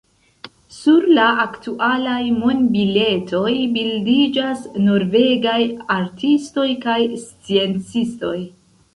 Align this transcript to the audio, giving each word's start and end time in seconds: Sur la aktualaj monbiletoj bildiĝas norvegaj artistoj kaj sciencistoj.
Sur 0.75 1.03
la 1.17 1.25
aktualaj 1.41 2.21
monbiletoj 2.37 3.51
bildiĝas 3.75 4.63
norvegaj 4.85 5.57
artistoj 5.97 6.65
kaj 6.87 6.97
sciencistoj. 7.27 8.35